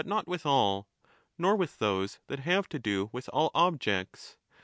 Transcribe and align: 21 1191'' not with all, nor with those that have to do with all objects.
21 0.03 0.09
1191'' 0.25 0.25
not 0.25 0.27
with 0.27 0.45
all, 0.47 0.87
nor 1.37 1.55
with 1.55 1.77
those 1.77 2.17
that 2.25 2.39
have 2.39 2.67
to 2.67 2.79
do 2.79 3.09
with 3.13 3.29
all 3.31 3.51
objects. 3.53 4.35